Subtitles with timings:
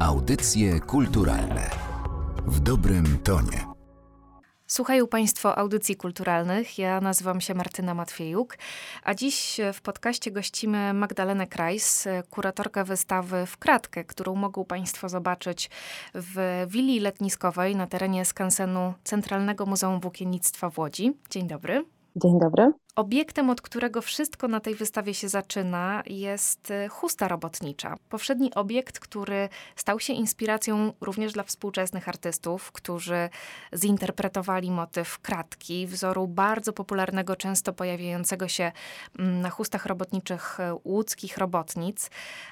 [0.00, 1.70] Audycje kulturalne
[2.46, 3.66] w dobrym tonie.
[4.66, 6.78] Słuchają Państwo audycji kulturalnych.
[6.78, 8.58] Ja nazywam się Martyna Matwiejuk,
[9.02, 15.70] a dziś w podcaście gościmy Magdalenę Krajs, kuratorkę wystawy w kratkę, którą mogą Państwo zobaczyć
[16.14, 21.12] w willi letniskowej na terenie skansenu Centralnego Muzeum Włókiennictwa w Łodzi.
[21.30, 21.97] Dzień dobry.
[22.16, 22.72] Dzień dobry.
[22.96, 27.96] Obiektem, od którego wszystko na tej wystawie się zaczyna, jest y, chusta robotnicza.
[28.08, 33.28] Powszedni obiekt, który stał się inspiracją również dla współczesnych artystów, którzy
[33.76, 38.72] zinterpretowali motyw kratki, wzoru bardzo popularnego, często pojawiającego się
[39.18, 42.10] mm, na chustach robotniczych y, łódzkich robotnic.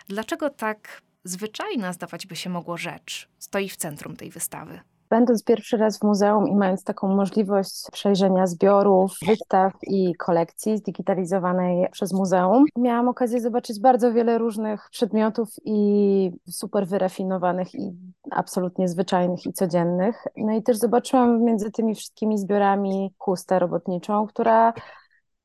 [0.08, 4.80] Dlaczego tak zwyczajna, zdawać by się mogło rzecz, stoi w centrum tej wystawy?
[5.10, 11.88] Będąc pierwszy raz w muzeum i mając taką możliwość przejrzenia zbiorów, wystaw i kolekcji zdigitalizowanej
[11.92, 17.92] przez muzeum, miałam okazję zobaczyć bardzo wiele różnych przedmiotów i super wyrafinowanych i
[18.30, 20.24] absolutnie zwyczajnych i codziennych.
[20.36, 24.72] No i też zobaczyłam między tymi wszystkimi zbiorami chustę robotniczą, która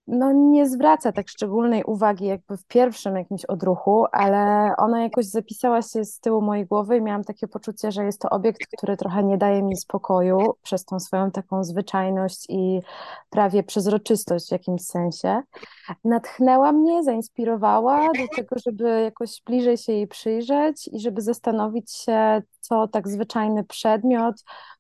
[0.08, 5.82] no, nie zwraca tak szczególnej uwagi jakby w pierwszym jakimś odruchu, ale ona jakoś zapisała
[5.82, 9.24] się z tyłu mojej głowy i miałam takie poczucie, że jest to obiekt, który trochę
[9.24, 12.82] nie daje mi spokoju przez tą swoją taką zwyczajność i
[13.30, 15.42] prawie przezroczystość w jakimś sensie.
[16.04, 22.42] Natchnęła mnie, zainspirowała do tego, żeby jakoś bliżej się jej przyjrzeć i żeby zastanowić się,
[22.72, 24.36] co tak zwyczajny przedmiot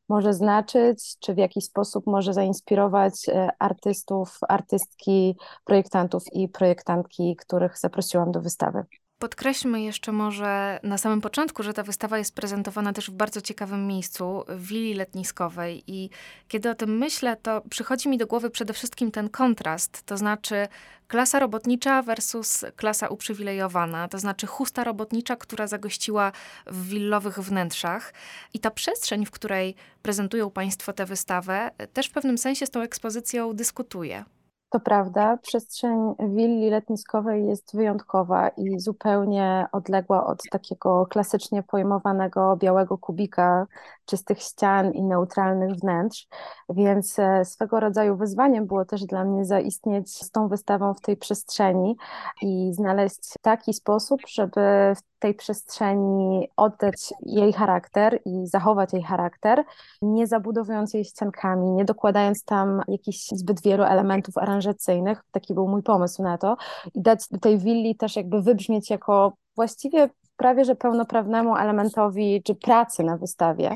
[0.09, 7.79] może znaczyć, czy w jaki sposób może zainspirować e, artystów, artystki, projektantów i projektantki, których
[7.79, 8.85] zaprosiłam do wystawy.
[9.21, 13.87] Podkreślmy jeszcze może na samym początku, że ta wystawa jest prezentowana też w bardzo ciekawym
[13.87, 15.83] miejscu, w willi letniskowej.
[15.87, 16.09] I
[16.47, 20.67] kiedy o tym myślę, to przychodzi mi do głowy przede wszystkim ten kontrast, to znaczy
[21.07, 26.31] klasa robotnicza versus klasa uprzywilejowana, to znaczy chusta robotnicza, która zagościła
[26.67, 28.13] w willowych wnętrzach.
[28.53, 32.81] I ta przestrzeń, w której prezentują Państwo tę wystawę, też w pewnym sensie z tą
[32.81, 34.25] ekspozycją dyskutuje.
[34.71, 42.97] To prawda, przestrzeń willi letniskowej jest wyjątkowa i zupełnie odległa od takiego klasycznie pojmowanego białego
[42.97, 43.67] kubika,
[44.05, 46.27] czystych ścian i neutralnych wnętrz,
[46.69, 51.17] więc e, swego rodzaju wyzwaniem było też dla mnie zaistnieć z tą wystawą w tej
[51.17, 51.97] przestrzeni
[52.41, 54.61] i znaleźć taki sposób, żeby
[54.95, 59.63] w tej przestrzeni oddać jej charakter i zachować jej charakter,
[60.01, 65.23] nie zabudowując jej ściankami, nie dokładając tam jakichś zbyt wielu elementów aranżacyjnych.
[65.31, 66.57] Taki był mój pomysł na to.
[66.95, 73.03] I dać tej willi też jakby wybrzmieć jako właściwie prawie że pełnoprawnemu elementowi czy pracy
[73.03, 73.75] na wystawie.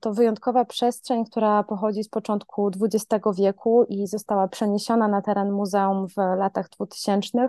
[0.00, 6.06] To wyjątkowa przestrzeń, która pochodzi z początku XX wieku i została przeniesiona na teren muzeum
[6.08, 7.48] w latach 2000.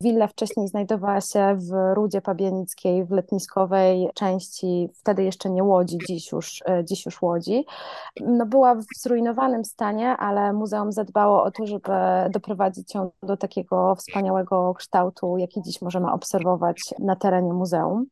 [0.00, 6.32] Willa wcześniej znajdowała się w Rudzie Pabienickiej, w letniskowej części, wtedy jeszcze nie Łodzi, dziś
[6.32, 7.66] już, e, dziś już Łodzi.
[8.20, 11.92] No była w zrujnowanym stanie, ale muzeum zadbało o to, żeby
[12.30, 18.06] doprowadzić ją do takiego wspaniałego kształtu, jaki dziś możemy obserwować na terenie muzeum.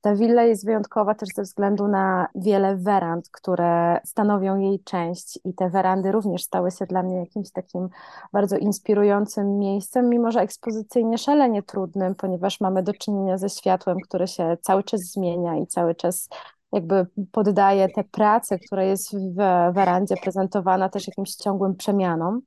[0.00, 5.54] Ta willa jest wyjątkowa też ze względu na wiele werand, które stanowią jej część i
[5.54, 7.88] te werandy również stały się dla mnie jakimś takim
[8.32, 14.26] bardzo inspirującym miejscem, mimo że ekspozycyjnie szalenie trudnym, ponieważ mamy do czynienia ze światłem, które
[14.26, 16.28] się cały czas zmienia i cały czas
[16.72, 19.36] jakby poddaje tę pracę, która jest w
[19.74, 22.40] werandzie prezentowana też jakimś ciągłym przemianom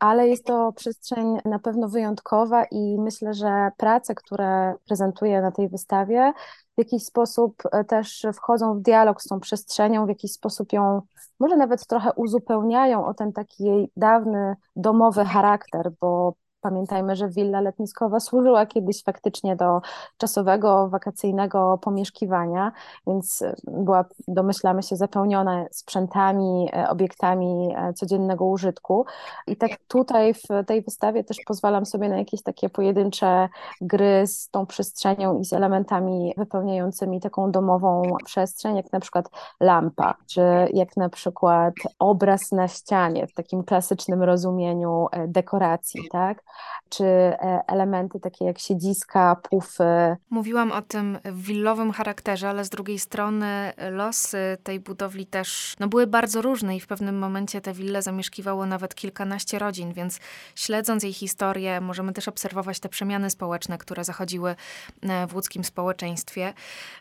[0.00, 5.68] ale jest to przestrzeń na pewno wyjątkowa i myślę, że prace, które prezentuję na tej
[5.68, 6.32] wystawie,
[6.74, 11.02] w jakiś sposób e, też wchodzą w dialog z tą przestrzenią, w jakiś sposób ją
[11.40, 17.60] może nawet trochę uzupełniają o ten taki jej dawny domowy charakter, bo Pamiętajmy, że willa
[17.60, 19.80] letniskowa służyła kiedyś faktycznie do
[20.16, 22.72] czasowego, wakacyjnego pomieszkiwania,
[23.06, 29.04] więc e, była, domyślamy się, zapełniona sprzętami, e, obiektami e, codziennego użytku.
[29.46, 33.48] I tak tutaj w tej wystawie też pozwalam sobie na jakieś takie pojedyncze
[33.80, 39.30] gry z tą przestrzenią i z elementami wypełniającymi taką domową przestrzeń, jak na przykład
[39.60, 40.40] lampa, czy
[40.72, 46.42] jak na przykład obraz na ścianie w takim klasycznym rozumieniu dekoracji, tak?
[46.88, 50.16] Czy e, elementy takie jak siedziska, pufy.
[50.30, 56.06] Mówiłam o tym willowym charakterze, ale z drugiej strony losy tej budowli też no, były
[56.06, 60.20] bardzo różne i w pewnym momencie te wille zamieszkiwało nawet kilkanaście rodzin, więc
[60.54, 64.56] śledząc jej historię możemy też obserwować te przemiany społeczne, które zachodziły
[65.02, 66.52] e, w łódzkim społeczeństwie.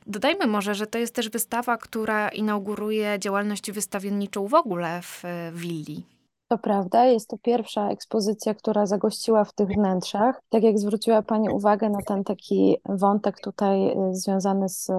[0.07, 5.51] Dodajmy może, że to jest też wystawa, która inauguruje działalność wystawienniczą w ogóle w e,
[5.51, 6.13] willi.
[6.53, 10.41] To prawda, jest to pierwsza ekspozycja, która zagościła w tych wnętrzach.
[10.49, 14.91] Tak jak zwróciła Pani uwagę na ten taki wątek tutaj y, związany z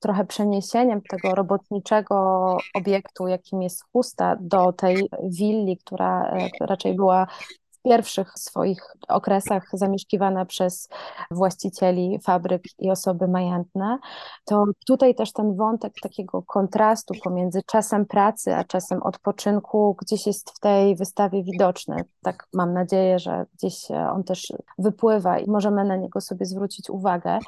[0.00, 7.26] trochę przeniesieniem tego robotniczego obiektu, jakim jest chusta, do tej willi, która e, raczej była
[7.84, 10.88] pierwszych swoich okresach zamieszkiwana przez
[11.30, 13.98] właścicieli fabryk i osoby majętne,
[14.44, 20.50] to tutaj też ten wątek takiego kontrastu pomiędzy czasem pracy a czasem odpoczynku gdzieś jest
[20.50, 21.96] w tej wystawie widoczny.
[22.22, 27.38] Tak mam nadzieję, że gdzieś on też wypływa i możemy na niego sobie zwrócić uwagę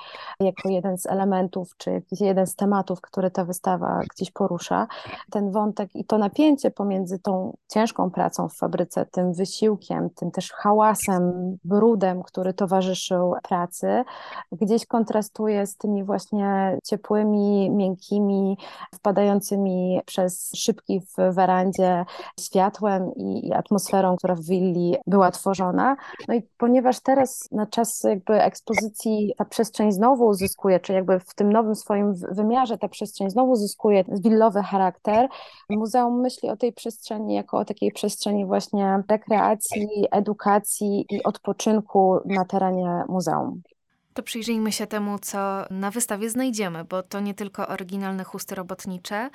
[0.40, 4.86] jako jeden z elementów, czy jeden z tematów, który ta wystawa gdzieś porusza.
[5.30, 10.30] Ten wątek i to napięcie pomiędzy tą ciężką pracą w fabryce, tym wysiłkiem, tym tym
[10.32, 14.04] też hałasem, brudem, który towarzyszył pracy,
[14.52, 18.58] gdzieś kontrastuje z tymi właśnie ciepłymi, miękkimi,
[18.94, 22.04] wpadającymi przez szybki w werandzie
[22.40, 25.96] światłem i, i atmosferą, która w willi była tworzona.
[26.28, 31.34] No i ponieważ teraz na czas jakby ekspozycji ta przestrzeń znowu uzyskuje, czy jakby w
[31.34, 35.28] tym nowym swoim wymiarze ta przestrzeń znowu uzyskuje willowy charakter,
[35.70, 42.44] Muzeum myśli o tej przestrzeni jako o takiej przestrzeni właśnie rekreacji, edukacji i odpoczynku na
[42.44, 43.62] terenie muzeum.
[44.14, 45.38] To przyjrzyjmy się temu, co
[45.70, 49.30] na wystawie znajdziemy, bo to nie tylko oryginalne chusty robotnicze,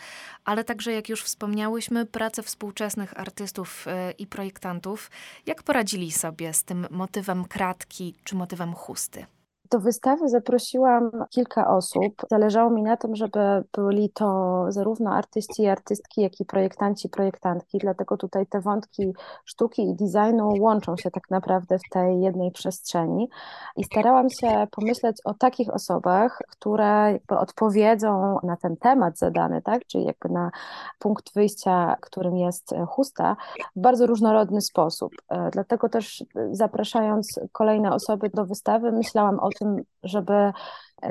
[0.45, 5.11] ale także, jak już wspomniałyśmy, prace współczesnych artystów y, i projektantów.
[5.45, 9.25] Jak poradzili sobie z tym motywem kratki czy motywem chusty?
[9.71, 12.13] Do wystawy zaprosiłam kilka osób.
[12.29, 13.39] Zależało mi na tym, żeby
[13.77, 19.13] byli to zarówno artyści i artystki, jak i projektanci, projektantki, dlatego tutaj te wątki
[19.45, 23.29] sztuki i designu łączą się tak naprawdę w tej jednej przestrzeni.
[23.77, 29.85] I starałam się pomyśleć o takich osobach, które jakby odpowiedzą na ten temat zadany, tak?
[29.85, 30.51] czyli jakby na
[30.99, 33.35] punkt wyjścia, którym jest chusta,
[33.75, 35.11] w bardzo różnorodny sposób.
[35.29, 40.51] E, dlatego też zapraszając kolejne osoby do wystawy, myślałam o tym, żeby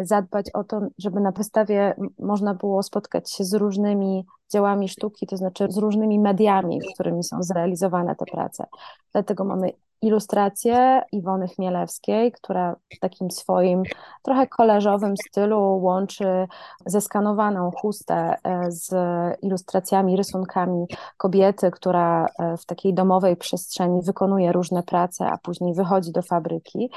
[0.02, 5.36] zadbać o to, żeby na wystawie można było spotkać się z różnymi dziełami sztuki, to
[5.36, 8.66] znaczy z różnymi mediami, którymi są zrealizowane te prace.
[9.12, 13.82] Dlatego mamy ilustrację Iwony Chmielewskiej, która w takim swoim
[14.22, 16.46] trochę koleżowym stylu łączy
[16.86, 18.94] zeskanowaną chustę e, z
[19.42, 20.86] ilustracjami, rysunkami
[21.16, 26.90] kobiety, która e, w takiej domowej przestrzeni wykonuje różne prace, a później wychodzi do fabryki.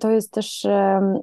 [0.00, 0.66] To jest też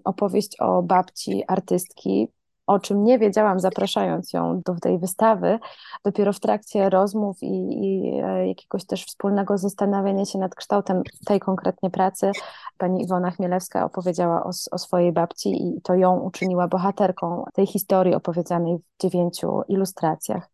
[0.04, 2.28] opowieść o babci artystki,
[2.68, 5.60] o czym nie wiedziałam, zapraszając ją do tej wystawy,
[6.04, 11.40] dopiero w trakcie rozmów i, i, e, jakiegoś też wspólnego zastanawiania się nad kształtem tej
[11.40, 12.32] konkretnie pracy,
[12.78, 18.16] pani Iwona Chmielewska opowiedziała o, o swojej babci i to ją uczyniła bohaterką tej historii
[18.16, 20.50] opowiedzianej w dziewięciu ilustracjach.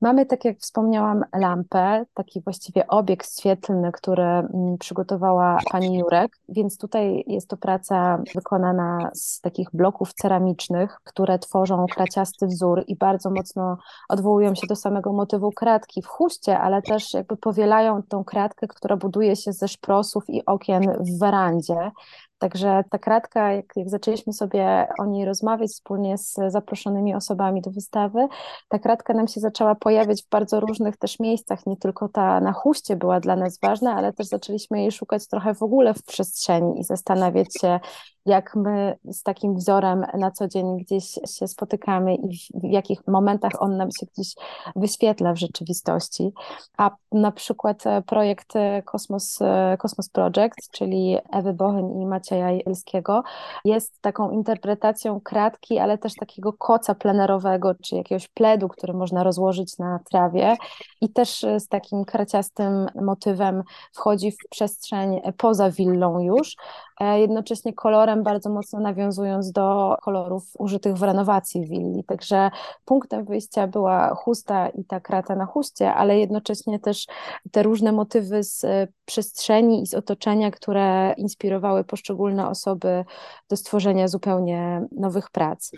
[0.00, 6.78] Mamy, tak jak wspomniałam, lampę, taki właściwie obiekt świetlny, który mm, przygotowała pani Jurek, więc
[6.78, 13.30] tutaj jest to praca wykonana z takich bloków ceramicznych, które tworzą kraciasty wzór i bardzo
[13.30, 13.76] mocno
[14.08, 18.96] odwołują się do samego motywu kratki w chuście, ale też jakby powielają tą kratkę, która
[18.96, 21.63] buduje się ze szprosów i okien w werandzie.
[21.70, 21.92] önce
[22.38, 27.70] Także ta kratka, jak, jak zaczęliśmy sobie o niej rozmawiać wspólnie z zaproszonymi osobami do
[27.70, 28.28] wystawy,
[28.68, 31.66] ta kratka nam się zaczęła pojawiać w bardzo różnych też miejscach.
[31.66, 35.54] Nie tylko ta na huście była dla nas ważna, ale też zaczęliśmy jej szukać trochę
[35.54, 37.80] w ogóle w przestrzeni i zastanawiać się,
[38.26, 43.52] jak my z takim wzorem na co dzień gdzieś się spotykamy i w jakich momentach
[43.58, 44.34] on nam się gdzieś
[44.76, 46.32] wyświetla w rzeczywistości.
[46.76, 52.50] A na przykład e, projekt e, Kosmos, e, Kosmos Project, czyli Ewy Bochyn i Macieja
[52.50, 53.22] Jelskiego,
[53.64, 59.78] jest taką interpretacją kratki, ale też takiego koca plenerowego, czy jakiegoś pledu, który można rozłożyć
[59.78, 60.56] na trawie.
[61.00, 63.62] I też z takim kraciastym motywem
[63.92, 66.56] wchodzi w przestrzeń poza willą już,
[67.00, 72.04] jednocześnie kolorem bardzo mocno nawiązując do kolorów użytych w renowacji willi.
[72.04, 72.50] Także
[72.84, 77.06] punktem wyjścia była chusta i ta krata na chuście, ale jednocześnie też
[77.50, 82.13] te różne motywy z e, przestrzeni i z otoczenia, które inspirowały poszczególne
[82.48, 83.04] osoby
[83.50, 85.70] do stworzenia zupełnie nowych prac.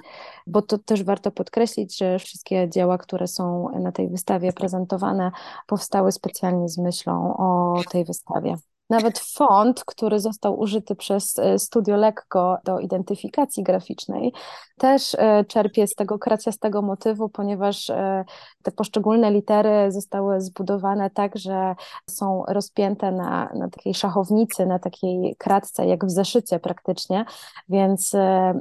[0.46, 5.30] Bo to też warto podkreślić, że wszystkie dzieła, które są na tej wystawie prezentowane,
[5.66, 8.56] powstały specjalnie z myślą o tej wystawie.
[8.90, 14.32] Nawet font, który został użyty przez e, Studio Lekko do identyfikacji graficznej,
[14.78, 18.24] też e, czerpie z tego kraciastego motywu, ponieważ e,
[18.62, 21.74] te poszczególne litery zostały zbudowane tak, że
[22.10, 27.24] są rozpięte na, na takiej szachownicy, na takiej kratce, jak w zeszycie praktycznie,
[27.68, 28.12] więc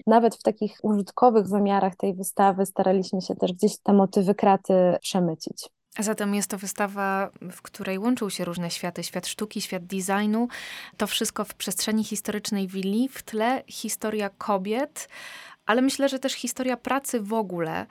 [0.07, 5.74] nawet w takich użytkowych wymiarach tej wystawy staraliśmy się też gdzieś te motywy kraty przemycić.
[5.97, 10.47] A zatem jest to wystawa, w której łączą się różne światy, świat sztuki, świat designu.
[10.97, 15.09] To wszystko w przestrzeni historycznej willi, w tle historia kobiet,
[15.65, 17.85] ale myślę, że też historia pracy w ogóle.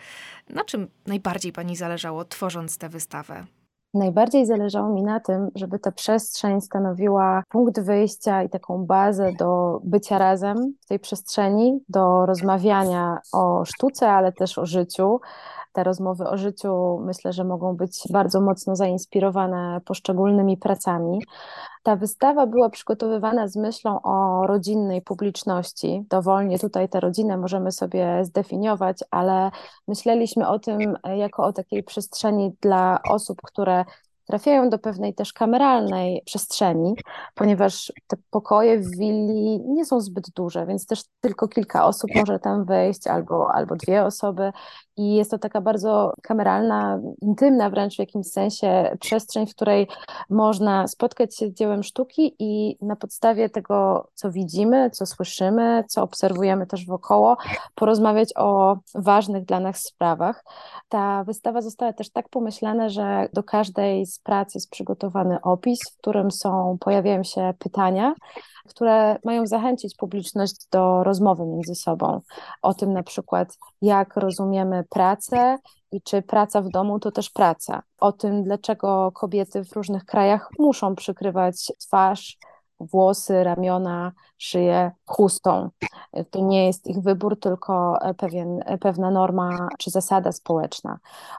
[0.51, 3.47] Na czym najbardziej Pani zależało, tworząc tę wystawę?
[3.95, 9.81] Najbardziej zależało mi na tym, żeby ta przestrzeń stanowiła punkt wyjścia i taką bazę do
[9.85, 15.21] bycia razem w tej przestrzeni, do rozmawiania o sztuce, ale też o życiu.
[15.75, 21.19] Te rozmowy o życiu myślę, że mogą być bardzo mocno zainspirowane poszczególnymi pracami.
[21.83, 26.05] Ta wystawa była przygotowywana z myślą o rodzinnej publiczności.
[26.11, 29.51] Dowolnie tutaj tę rodzinę możemy sobie zdefiniować, ale
[29.89, 33.85] myśleliśmy o tym jako o takiej przestrzeni dla osób, które
[34.27, 36.95] trafiają do pewnej też kameralnej przestrzeni,
[37.35, 42.39] ponieważ te pokoje w willi nie są zbyt duże, więc też tylko kilka osób może
[42.39, 44.53] tam wejść, albo, albo dwie osoby.
[44.97, 49.89] I jest to taka bardzo kameralna, intymna wręcz w jakimś sensie przestrzeń, w której
[50.31, 56.03] można spotkać się z dziełem sztuki i na podstawie tego, co widzimy, co słyszymy, co
[56.03, 57.37] obserwujemy też wokoło,
[57.75, 60.45] porozmawiać o ważnych dla nas sprawach.
[60.89, 65.99] Ta wystawa została też tak pomyślana, że do każdej z prac jest przygotowany opis, w
[65.99, 68.15] którym są, pojawiają się pytania,
[68.69, 72.21] które mają zachęcić publiczność do rozmowy między sobą.
[72.63, 75.59] O tym na przykład, jak rozumiemy pracę
[75.93, 77.83] i czy praca w domu to też praca.
[77.99, 82.39] O tym, dlaczego kobiety w różnych krajach muszą przykrywać twarz,
[82.81, 85.71] włosy, ramiona, szyję chustą.
[86.31, 90.99] To nie jest ich wybór, tylko pewien, pewna norma czy zasada społeczna.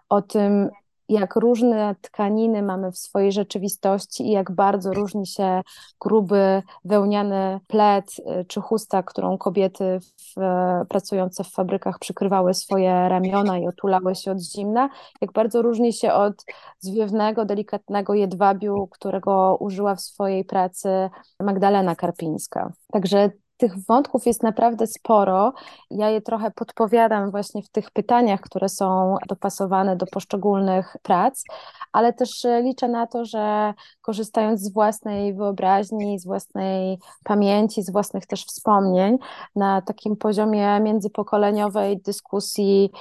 [0.09, 0.69] O tym,
[1.09, 5.61] jak różne tkaniny mamy w swojej rzeczywistości i jak bardzo różni się
[6.01, 10.41] gruby, wełniany pled y, czy chusta, którą kobiety w,
[10.89, 14.89] pracujące w fabrykach przykrywały swoje ramiona i otulały się od zimna,
[15.21, 16.45] jak bardzo różni się od
[16.79, 21.09] zwiewnego, delikatnego jedwabiu, którego użyła w swojej pracy
[21.39, 22.73] Magdalena Karpińska.
[22.91, 25.53] Także tych wątków jest naprawdę sporo.
[25.91, 31.43] Ja je trochę podpowiadam właśnie w tych pytaniach, które są dopasowane do poszczególnych prac,
[31.91, 37.89] ale też e, liczę na to, że korzystając z własnej wyobraźni, z własnej pamięci, z
[37.91, 39.17] własnych też wspomnień,
[39.55, 42.91] na takim poziomie międzypokoleniowej dyskusji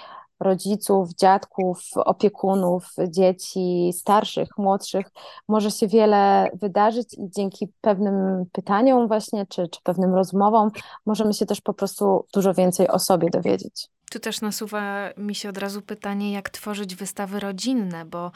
[0.41, 5.07] rodziców, dziadków, opiekunów, dzieci starszych, młodszych,
[5.49, 10.71] może się wiele wydarzyć i dzięki pewnym pytaniom właśnie, czy, czy pewnym rozmowom
[11.07, 13.89] możemy się też po prostu dużo więcej o sobie dowiedzieć.
[14.11, 18.31] Tu też nasuwa mi się od razu pytanie, jak tworzyć wystawy rodzinne, bo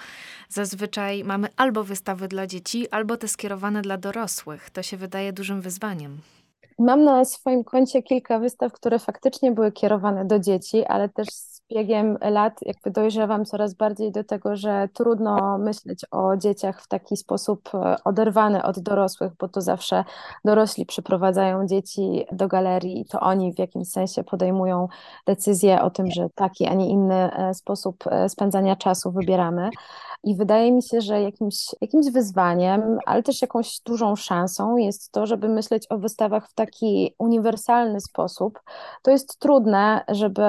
[0.48, 4.70] zazwyczaj mamy albo wystawy dla dzieci, albo te skierowane dla dorosłych.
[4.70, 6.20] To się wydaje dużym wyzwaniem.
[6.78, 11.28] Mam na swoim koncie kilka wystaw, które faktycznie były kierowane do dzieci, ale też
[11.70, 17.16] biegiem lat jakby dojrzewam coraz bardziej do tego, że trudno myśleć o dzieciach w taki
[17.16, 20.04] sposób e, oderwany od dorosłych, bo to zawsze
[20.44, 24.88] dorośli przyprowadzają dzieci do galerii i to oni w jakimś sensie podejmują
[25.26, 29.70] decyzję o tym, że taki, a nie inny e, sposób e, spędzania czasu wybieramy.
[30.24, 35.26] I wydaje mi się, że jakimś, jakimś wyzwaniem, ale też jakąś dużą szansą jest to,
[35.26, 38.60] żeby myśleć o wystawach w taki uniwersalny sposób.
[39.02, 40.42] To jest trudne, żeby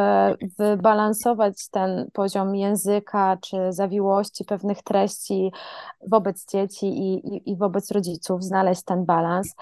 [0.57, 5.51] wybalansować ten poziom języka czy zawiłości pewnych treści
[6.07, 9.55] wobec dzieci i, i, i wobec rodziców, znaleźć ten balans.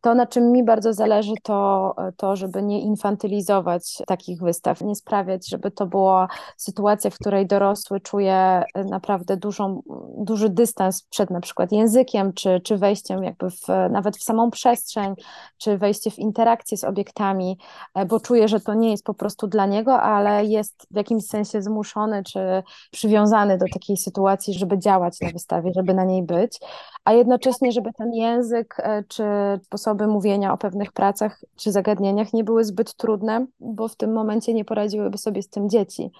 [0.00, 5.48] To, na czym mi bardzo zależy, to to, żeby nie infantylizować takich wystaw, nie sprawiać,
[5.48, 9.82] żeby to była sytuacja, w której dorosły czuje naprawdę dużo dużą,
[10.18, 15.14] duży dystans przed na przykład językiem, czy, czy wejściem jakby w, nawet w samą przestrzeń,
[15.58, 17.58] czy wejście w interakcję z obiektami,
[17.94, 21.26] e, bo czuje, że to nie jest po prostu dla niego, ale jest w jakimś
[21.26, 26.60] sensie zmuszony, czy przywiązany do takiej sytuacji, żeby działać na wystawie, żeby na niej być,
[27.04, 29.24] a jednocześnie, żeby ten język, e, czy
[29.62, 34.54] sposoby mówienia o pewnych pracach, czy zagadnieniach nie były zbyt trudne, bo w tym momencie
[34.54, 36.10] nie poradziłyby sobie z tym dzieci.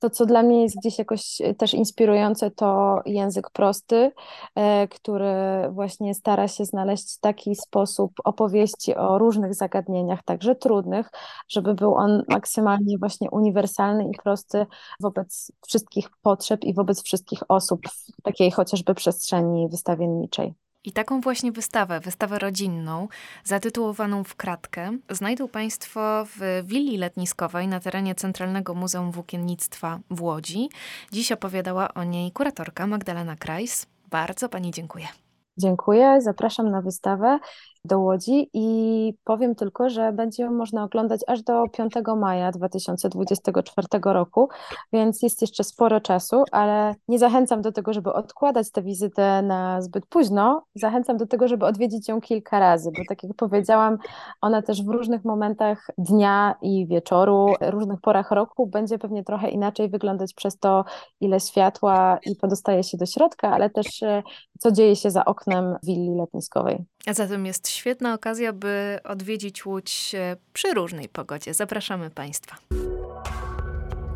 [0.00, 4.12] To, co dla mnie jest gdzieś jakoś e, też inspirujące, to język prosty,
[4.54, 5.32] e, który
[5.70, 11.10] właśnie stara się znaleźć taki sposób opowieści o różnych zagadnieniach, także trudnych,
[11.48, 14.66] żeby był on maksymalnie właśnie uniwersalny i prosty
[15.00, 17.80] wobec wszystkich potrzeb i wobec wszystkich osób
[18.18, 20.54] w takiej chociażby przestrzeni wystawienniczej.
[20.84, 23.08] I taką właśnie wystawę, wystawę rodzinną,
[23.44, 30.68] zatytułowaną w kratkę, znajdą Państwo w willi letniskowej na terenie Centralnego Muzeum Włókiennictwa w Łodzi.
[31.12, 33.86] Dziś opowiadała o niej kuratorka Magdalena Krajs.
[34.10, 35.08] Bardzo Pani dziękuję.
[35.56, 37.38] Dziękuję, zapraszam na wystawę
[37.84, 43.88] do Łodzi i powiem tylko, że będzie ją można oglądać aż do 5 maja 2024
[44.04, 44.48] roku,
[44.92, 49.82] więc jest jeszcze sporo czasu, ale nie zachęcam do tego, żeby odkładać tę wizytę na
[49.82, 50.64] zbyt późno.
[50.74, 53.98] Zachęcam do tego, żeby odwiedzić ją kilka razy, bo tak jak powiedziałam,
[54.40, 59.88] ona też w różnych momentach dnia i wieczoru, różnych porach roku będzie pewnie trochę inaczej
[59.88, 60.84] wyglądać przez to,
[61.20, 64.22] ile światła i podostaje się do środka, ale też e,
[64.58, 65.39] co dzieje się za oknem
[65.82, 66.84] willi letniskowej.
[67.06, 71.54] A zatem jest świetna okazja, by odwiedzić Łódź e, przy różnej pogodzie.
[71.54, 72.56] Zapraszamy Państwa.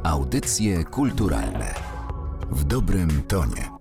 [0.02, 1.74] Audycje kulturalne
[2.50, 3.73] w dobrym tonie.